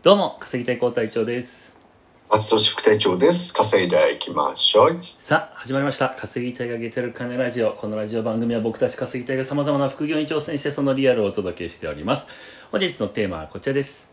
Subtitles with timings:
[0.00, 1.76] どうも、稼ぎたい高隊長です。
[2.30, 3.52] 松戸市副隊長です。
[3.52, 5.00] 稼いでいきましょう。
[5.18, 6.10] さあ、始まりました。
[6.10, 7.72] 稼ぎたいがゲテる金ラジオ。
[7.72, 12.28] このラジオ番組は僕たち稼ぎたいが様々な副業に挑戦してそのリアルをお届けしております。
[12.70, 14.12] 本日のテーマはこちらです。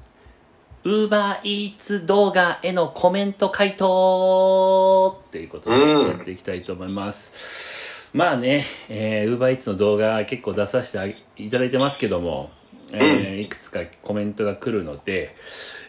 [0.83, 8.09] Uber Eats 動画へのコメント回答ということでうんやっていきたいと思います。
[8.11, 12.49] まあね、えー、Uber Eats の動画結構出させていただいてますけども、
[12.91, 15.35] えーいくつかコメントが来るので、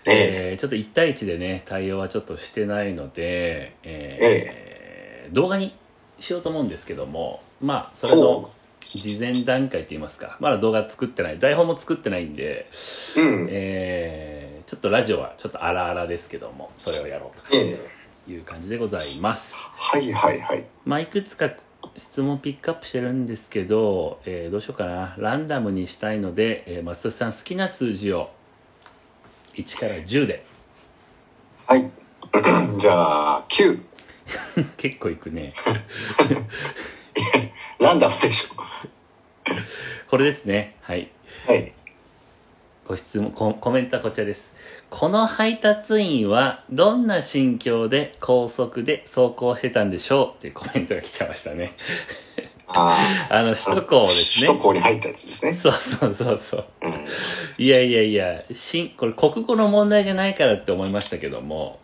[0.04, 5.74] えーちょっと1対1でね、対応はちょっとしてないので、えー動画に
[6.21, 8.50] しようと思うんですけども、まあ、それのほ
[8.94, 12.68] 事前段階といいますか、まだ動画作ってない、台本も作ってないんで、
[13.16, 13.49] うん。
[13.50, 17.79] えーちょっとラジオはちょっと荒々ですけども、それをやろうとえ
[18.29, 19.54] えいう感じでございます。
[19.76, 20.64] はいはいはい。
[20.85, 21.50] まあ、いくつか
[21.96, 25.14] 質問ピックアップしてるんですけど、えーどうしようかな。
[25.18, 28.31] ランダムにしたいので、えー松戸さん好きな数字を
[29.55, 30.45] 1から10で。
[31.67, 31.91] はい。
[32.78, 33.80] じゃあ、9。
[34.77, 35.55] 結構いくね。
[37.80, 38.56] ランダムでしょ。
[40.08, 40.77] これですね。
[40.83, 41.10] はい。
[41.47, 41.72] はい。
[42.86, 44.55] ご質問、ココメントはこちらです。
[44.98, 51.75] この配達員はどんな心境で高速で走行してたんでしょうっていうコメントが来ちゃいましたね。
[52.66, 54.64] あ あの、首都高ですね首都。
[54.64, 55.53] 高に入ったやつですね。
[55.53, 56.64] そうそうそうそう。
[56.80, 57.05] うん。
[57.58, 61.78] いやいやいや、しん、これ国語の問題じゃないからって思いましたけども、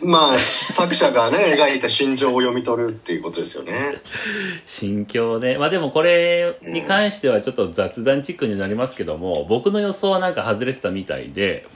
[0.00, 3.96] まあ、作者がね、描いた心情を読み取るっていうことですよね。
[4.66, 11.66] 心境で、まあでもこれに関してはちょっと雑談チックになりますけども、僕の予想はなんか外れてたみたいで、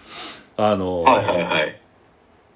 [0.56, 1.80] あの、はいはいはい。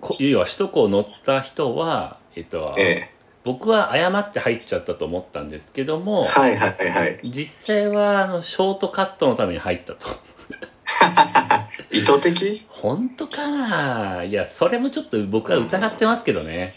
[0.01, 3.11] こ要は首都高乗った人は、えっと、え
[3.45, 5.99] 僕は誤って入っちゃったと思ったんですけどえ。
[5.99, 7.21] も、はいはいはい。
[7.25, 10.07] 実際はあのショートカットのために入ったと。
[11.93, 12.65] 意図的？
[12.69, 14.25] 本当かな？
[14.25, 16.77] いや、それもちょっと僕は疑ってますけどね。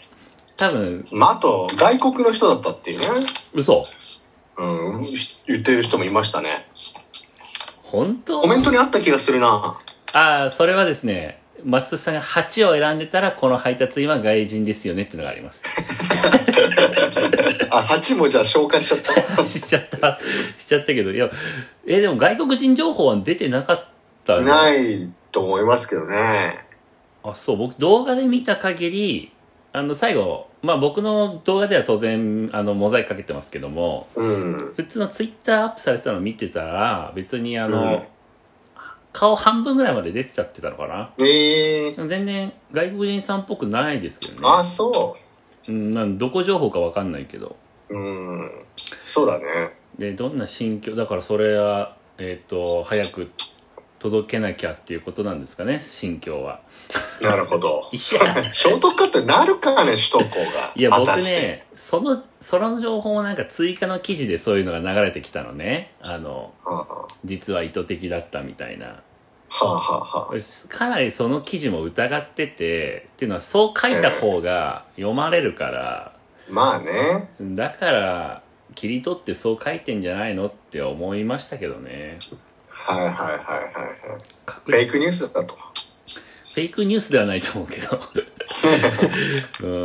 [0.56, 3.06] 多分、まあ、あと、外国の人だったっていうね。
[3.52, 3.86] 嘘
[4.56, 5.06] うん。
[5.46, 6.68] 言ってる人もいましたね。
[7.82, 8.40] 本当？
[8.40, 9.78] コメントにあった気がするな。
[10.14, 15.62] ああ、それはですね、松戸さんが8を選んでたら、この配達員は外人ですよねっていうのがあります。
[17.70, 19.44] あ、8もじゃあ紹介しちゃった。
[19.44, 20.18] しちゃった、
[20.58, 21.30] しちゃったけど、いや、
[21.86, 23.84] え、でも外国人情報は出てなかっ
[24.24, 24.42] たの？
[24.42, 26.64] ないと思いますけどね。
[27.24, 29.32] あ、そう、僕動画で見た限り、
[29.72, 34.72] あの、最後、まあ僕の動画では当然、あの、モザイクかけてますけども、うん。
[34.76, 38.02] 普通のツイッターアップされてたの見てたら、別にあの、うん
[39.14, 44.40] 顔半分ぐらいまで出ちゃってたのかなええ全然外国人さんっぽくないですけどね。
[44.42, 45.16] あ、そ
[45.68, 47.56] うん、なんどこ情報かわかんないけど。
[47.88, 47.96] う。
[47.96, 48.50] うん。
[49.06, 49.44] そうだね。
[49.98, 53.30] で、どんな心境、だからそれは、えっ、と、早く
[54.00, 56.60] 届けなきゃっていうことなんですかね、心境は。
[57.22, 57.88] なるほど。
[57.92, 60.72] いや、ショートカットになるかね、首都高が。
[60.76, 61.16] いや、僕。
[61.16, 65.94] ね、その、その情報もなんか追加の記事でそういうのが流れてきたのね。
[66.00, 69.02] あの、は実は意図的だったみたいな。
[69.50, 76.12] あ、はあはあはあ、かなりその記事も疑ってて、っていうのはそう書いた方が読まれるから、
[76.48, 77.30] まあね。
[77.40, 78.42] だから、
[78.74, 82.18] 切り取ってそう書いてんじゃないのって思いましたけどね。
[82.68, 83.40] はいはいはいはい
[84.46, 85.56] フェイクニュースだと。
[86.54, 88.00] フェイクニュースではないと思うけど。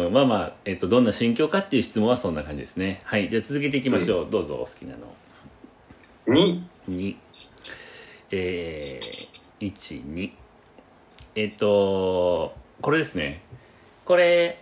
[0.06, 3.02] うん、まあまあ、えっと、どんな心境かっていう質問はそんな感じですね。
[3.06, 3.28] はい。
[3.28, 4.28] じゃあ続けていきましょう。
[4.30, 5.00] どうぞ、お好きなの。
[6.28, 6.62] 2。
[6.88, 7.16] 2。
[8.30, 10.31] えー、1、2。
[11.34, 13.41] えっと、これですね。
[14.06, 14.62] これ、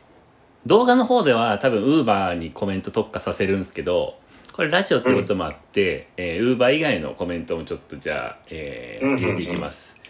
[0.65, 4.17] 動画の方では多分 Uber にコメント特化させるんですけど、
[4.53, 10.01] これラジオってこともあって、えー、Uber 以外のコメントもちょっとじゃあ、えーうんうんうん入れていきます。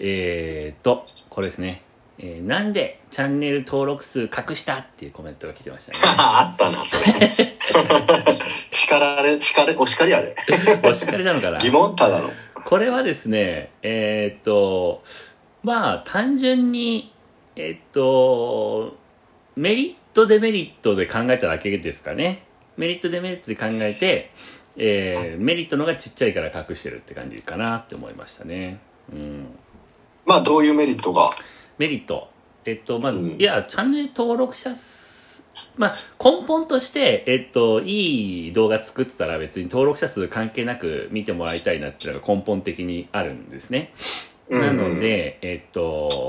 [0.00, 1.82] えーと、これですね。
[2.18, 5.98] えーなんでチャンネル登録数隠したっていうコメントが来てましたね。
[6.04, 7.30] あったな、それ。
[8.72, 10.34] 叱られ、叱れ、お叱りあれ。
[10.84, 11.58] お叱りなのかな？
[11.58, 12.30] 疑問ただの。
[12.64, 15.02] これはですね、えーっと、
[15.62, 17.12] まあ、単純に、
[17.56, 18.96] えーっと、
[19.56, 22.44] メリット、デメリットで考えただけですかね。
[22.76, 24.30] メリット、デメリットで考えて、
[24.76, 28.78] えーメリットのがちっちゃいから隠してるって感じかなって思いましたね。
[29.12, 29.46] うん。
[30.26, 31.30] まあ、どういうメリットが？
[31.78, 32.28] メリット。
[32.64, 43.92] えっと、まあ、うんいや、チャンネル登録者数、まあ、根本として、えっと、いい動画作ってたら別に登録者数関係なく見てもらいたいなっていうのが根本的にあるんですね。
[44.48, 46.28] なので、えっと、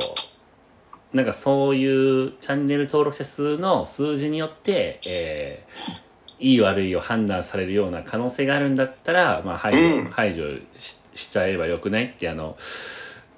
[1.11, 6.11] なんかそういうチャンネル登録者数の数字によって、えー
[6.43, 12.57] いい悪いを判断されるような可能性があるんだったら、まあ排除、うん排除ししちゃえばよくないってあの、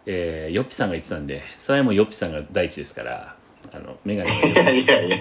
[0.06, 3.36] えー、ヨッピさんが言ってたんで、それはもうヨッピさんが第一ですから、
[3.74, 5.18] あの、メガネいやいやいや。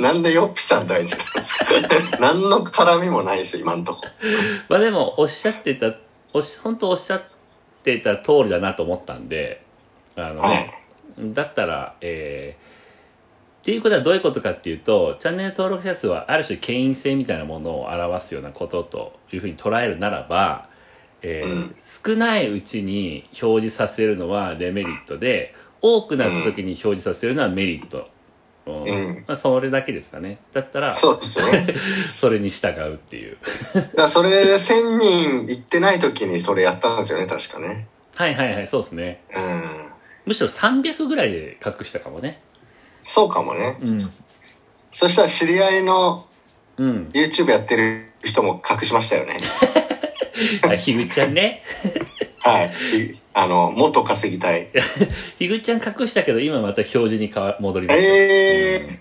[0.00, 1.66] なんでヨッピさん大事なんですか？
[2.20, 4.02] 何の絡みもないですよ、今んとこ。
[4.68, 5.92] まあでも、おっしゃってた、
[6.32, 7.22] おし、本当おっしゃっ
[7.82, 9.62] てた通りだなと思ったんで、
[10.16, 10.74] あのね、
[11.18, 20.68] だったら、えー、っていうことはどういうことかっていうと、チャンネル登録者数はある種権威性みたいなものを表すようなことというふうに捉えるならば、
[21.22, 27.98] えーうん少ないうちに表示させるのはデメリットで、多くなった時に表示させるのはメリット。
[28.66, 30.38] うんうんまあ、それだけですかね。
[30.52, 31.66] だったら、そうですよね。
[32.16, 33.38] それに従うっていう。
[33.96, 37.86] だそれ1000人行ってない時にそれやったんですよね、確かね。
[38.14, 39.22] はいはいはい、そうですね。
[39.34, 39.62] うん。
[40.26, 42.42] むしろ300ぐらいで隠したかもね。
[43.04, 43.78] そうかもね。
[43.80, 44.12] うん。
[44.92, 46.26] そしたら知り合いの
[46.76, 47.08] うん。
[47.12, 49.38] YouTube やってる人も隠しましたよね。
[50.64, 51.62] あひぐちゃんね。
[52.38, 52.72] はい。
[52.98, 54.68] いあの、元稼ぎたい。
[55.38, 58.06] ひぐちゃん隠したけど、今また表示に変わ戻りました。
[58.06, 59.00] え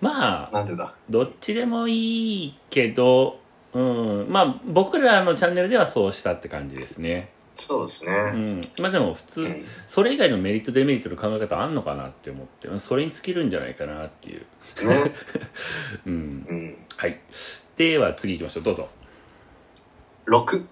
[0.00, 0.94] まあ、ー、なんでだ？
[1.08, 3.38] どっちでもいいけど、
[3.72, 4.26] うん。
[4.28, 7.30] まあ、僕らのチャンネルではそうしたって感じですね。
[7.56, 8.12] そうですね。
[8.12, 8.60] うん。
[8.78, 14.88] まあでも普通、うんそれ以外のメリットデメリットの考え方あんのかなって思って、それに尽きるんじゃないかなっていう。
[14.88, 15.12] ね。
[16.06, 16.46] うん。
[16.48, 16.76] うん。
[16.96, 17.18] はい。
[17.76, 18.62] では次行きましょう。
[18.62, 18.88] どうぞ。
[20.26, 20.66] 6。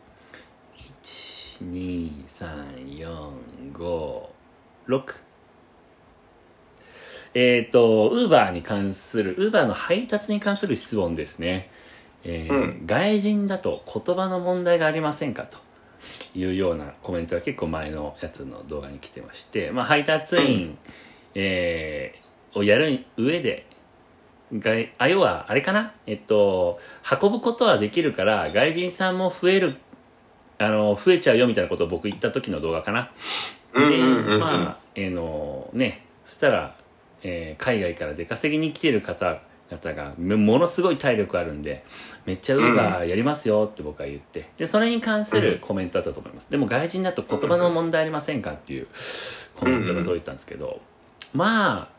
[1.63, 3.33] 2、3、4、
[3.73, 4.23] 5、
[4.89, 5.15] 6。
[7.35, 11.71] えっ、と、ウーバーに関する、ウーバーの配達に関する質問ですね。
[12.25, 15.59] えーうん外人だと言葉の問題がありませんかと
[16.35, 20.79] いうようなコメントが結構前のやつの動画に来てまして、まあ、配達員、
[21.35, 23.67] えーをやる上で、
[24.53, 25.95] 外あ要はあれかな？
[26.07, 26.79] えっと
[27.21, 29.77] 運ぶことはできるから外人さんも増える
[30.59, 33.11] あの増えちゃうよみたいなことを僕言った時の動画かな。
[33.75, 33.99] で。
[34.39, 36.77] まあえーのねそしたら、
[37.23, 41.85] えー海外から出稼ぎに来てる方々がめものすごい体力あるんで
[42.25, 44.49] めっちゃウーバーやりますよって僕は言って。
[44.57, 48.87] でそれに関するコメントだったと思います、でも外人だと言葉の問題ありませんかっていう
[49.55, 50.81] コメントが届いたんですけど、
[51.35, 51.98] まあ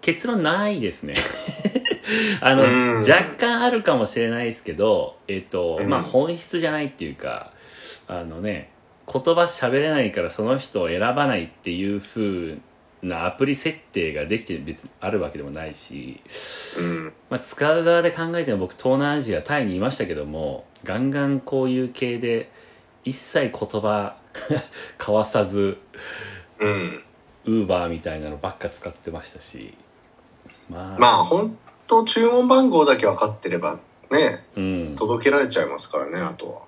[0.00, 1.14] 結論ないですね
[2.40, 7.52] あの、うん若干あるかもしれないですけどえっ、と、うんまあ本質じゃないっていうか
[8.06, 8.70] あのね
[9.12, 12.58] 言葉喋れないからその人を選ばないっていう風
[13.02, 16.20] なアプリ設定ができて別にあるわけでもないし、
[16.78, 17.12] うん。
[17.30, 22.50] まあ、使う側で考えても僕東南アジアタイにいましたけどもガンガンこういう系で
[23.04, 24.16] 一切言葉
[24.98, 25.78] 交わさず
[26.58, 27.02] うん。
[27.44, 29.74] ウーバーみたいなのばっか使ってましたし
[30.70, 31.56] まあ、まあ、本
[31.86, 36.62] 当注文番号だけ分かってれば、ね、うん、届けられちゃいますからね、あとは。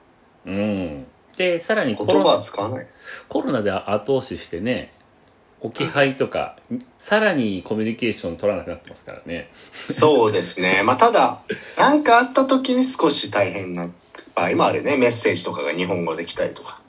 [0.46, 2.86] うん、でさらにコロナ使わない。
[3.28, 4.92] コロナで後押ししてね
[5.60, 6.56] 置き配とか、
[6.98, 10.82] さらにコミュニケーション取らなくなってますからねそうですね。
[10.84, 11.42] まあ、ただ、
[11.76, 13.88] なんかあった時に少し大変な
[14.34, 14.96] 場合もあるね。
[14.96, 16.80] メッセージとかが日本語で来たりとか。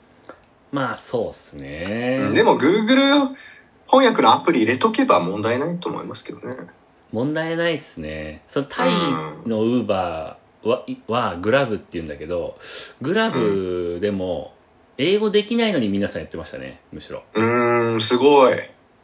[0.70, 3.34] まあそうっすね、でも、Google
[3.88, 6.68] 翻訳のアプリ入れとけば問題ないと思いますけどね。
[7.12, 8.42] 問題ないっすね。
[8.48, 8.92] そのタイ
[9.46, 12.58] のウーバーは,、はグラブって言うんだけど
[13.00, 14.54] グラブでも
[14.98, 17.22] 英語できないのに皆さんやってましたねむしろ。
[17.34, 18.54] うーん、すごい。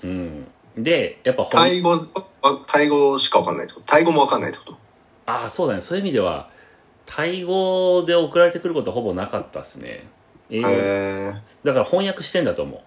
[0.04, 0.46] うん。
[0.76, 3.86] でやっぱタイ語、あタイ語しか分かんないってこと？
[3.86, 4.76] タイ語も分かんないってこと？
[5.24, 5.80] ああそうだね。
[5.80, 6.50] そういう意味では
[7.06, 10.06] タイ語で送られてくることはほぼなかったっすね。
[10.50, 11.32] 英語へ
[11.64, 12.82] だから翻訳してんだと思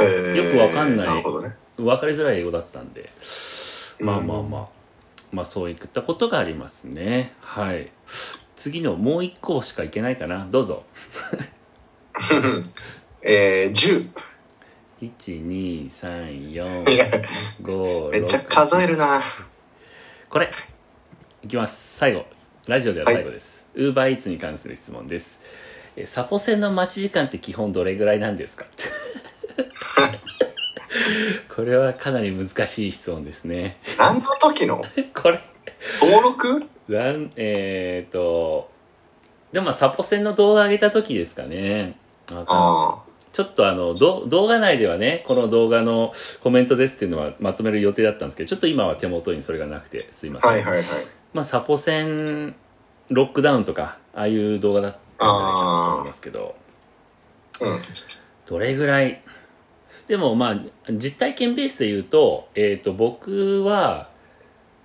[0.00, 0.04] え。
[0.04, 0.36] へえ。
[0.36, 1.06] よくわかんない。
[1.08, 1.56] なるほどね。
[1.76, 3.10] う分かりづらい英語だったんで
[4.00, 4.68] まあまあまあ。
[5.30, 7.34] まあそういったことがありますね。
[7.40, 7.90] はい。
[8.56, 10.46] 次のもう一個しかいけないかな。
[10.50, 10.84] どうぞ。
[13.22, 14.08] えー、10。
[15.00, 17.08] 12345いや、
[18.10, 19.22] めっちゃ数えるな。
[20.28, 20.50] これ。
[21.42, 21.96] いきます。
[21.98, 22.26] 最後。
[22.66, 23.70] ラジオでは最後です。
[23.74, 25.40] ウーバーイーツに関する質問です。
[25.96, 28.66] えサポセンの待ち時間って基本どれぐらいなんですか？
[31.54, 33.78] これはかなり難しい質問ですね。
[33.98, 34.82] 何の時の？
[35.14, 35.40] これ。
[36.00, 36.64] 登録？
[36.88, 38.70] なんえっ、と
[39.52, 41.96] でもまあサポセンの動画上げた時ですかね。
[42.30, 46.12] あちょっとあのど動画内ではねこの動画の
[46.42, 50.42] コメントですっていうのはまとめる予定だったんですけどちょっと今は手元にそれがなくてすいまあ。
[50.42, 50.86] せん、はいはいはい。
[51.32, 52.54] まあサポセン
[53.10, 56.56] ロックダウンとかああいう動画だったんじゃないかなと思いますけど。
[57.60, 57.80] うん。
[58.46, 59.22] どれぐらい
[60.08, 60.56] でもまあ
[60.90, 64.08] 実体験ベースで言うと,、えー、と僕は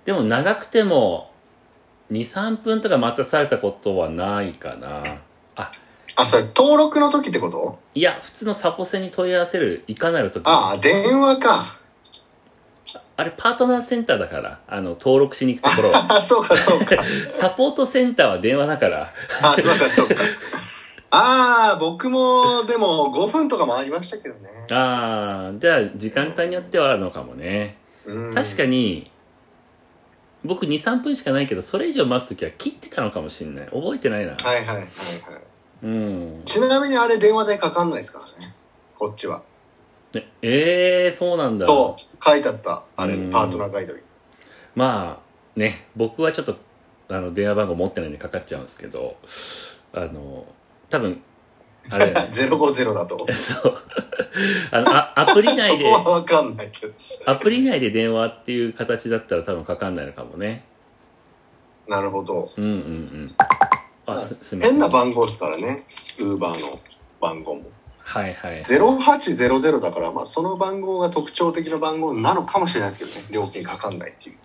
[0.04, 1.32] でも長くても
[2.12, 5.18] 23分とか待たされたことはないかな
[5.56, 5.72] あ
[6.16, 7.78] あ、それ登録の時ってこと？
[7.94, 11.78] いや、普通のサポセに問い合わせるいかなる時ああ、電話か。
[13.16, 15.92] あれパートナーセンターだから、あの、登録しに行くところ。
[16.14, 16.96] あ、そうかそうか。
[17.32, 19.12] サポートセンターは電話だから。
[19.42, 20.14] あ、そうかそうか。
[21.16, 24.50] ああ、僕もでも5分とかもありましたけどね。
[24.72, 27.76] ああ、じゃあ時間帯によってはあるのかもね。
[28.04, 29.12] うん確かに、
[30.44, 33.66] 僕2、3分しかないけど、それ以上待つときは切ってたのかもしれない。
[33.66, 34.32] 覚えてないな。
[34.32, 34.88] はいはいはいはい。
[35.84, 36.42] うん。
[36.44, 38.52] ちなみにあれ電話代かかんないですからね。
[38.98, 39.44] こっちは。
[40.14, 41.66] ねええー、そうなんだ。
[41.66, 42.86] そう、書いてあった。
[42.96, 44.00] あれうん、パートナーガイドに。
[44.74, 46.56] まあ、ね、僕はちょっと、
[47.08, 49.16] あの、電話番号持ってないんでかかっちゃうんですけど、
[49.92, 50.44] あの、
[50.94, 51.20] 多分、
[51.90, 52.32] あれだよね。
[52.38, 53.26] 050だと。
[53.34, 53.78] そう。
[54.70, 56.92] あの、あアプリ内でそ、こ はわかんないけど。
[57.26, 60.64] アプリ内で電話っていう形だったら多分かかんないのかもね。
[61.88, 62.48] なるほど。
[62.56, 63.34] うんうんうん。
[64.06, 64.74] あ、す、すみません。
[64.74, 65.82] 変な番号ですからね。
[66.20, 66.78] ウーバーの
[67.20, 67.62] 番号も。
[67.98, 68.62] はいはい。
[68.62, 73.26] 0800だから、まあその番号が特徴的な番号なのかもしれないですけどね。
[73.30, 74.36] 料金かかんないっていう。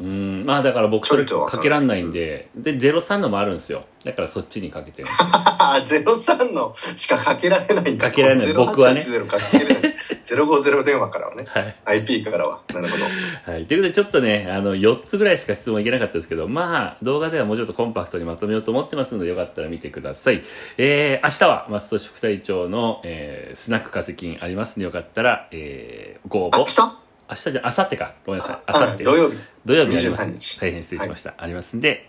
[0.00, 0.44] うん。
[0.46, 3.84] まあだから僕それかけらんないんで、で、03のもあるんですよ。
[4.04, 5.08] だからそっちにかけてる。
[5.20, 8.06] あ03のしかかけられないんだ。
[8.06, 9.94] かけられない僕はね0880かけられない。
[10.28, 11.44] 050電話からはね。
[11.48, 11.76] はい。
[11.84, 12.60] IP からは。
[12.68, 13.04] なるほど。
[13.52, 13.66] はい。
[13.66, 20.42] ということで、ちょっとね、あの、4つぐらいしか質問いけなかったですけど、まあ、動画ではもうちょっとコンパクトにまとめようと思ってますので、よかったら見てください。
[20.76, 26.58] えー、明日は、松戸副隊長の、えー、スナック化石ありますので、よかったら、えー、ご応募。
[26.58, 27.07] 明日？
[27.28, 28.14] 明日じゃ、明後日か。
[28.24, 28.72] ごめんなさい。
[28.72, 29.02] 明は後日。
[29.02, 29.36] い土曜日。
[29.66, 31.34] 土曜日あります23日大変失礼しました。
[31.36, 32.08] ありますんで、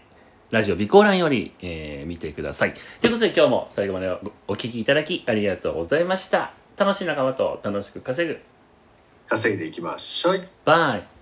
[0.51, 2.73] ラジオ備考欄より、えー見てください。
[3.01, 6.53] ということで今日も最後までおお聞きいただきありがとうございました。
[6.77, 8.39] 楽しい仲間と楽しく稼ぐ。
[9.27, 10.47] 稼いでいきましょう。
[10.65, 11.18] バイ。